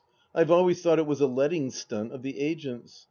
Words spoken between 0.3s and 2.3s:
I have always thought it was a letting stunt of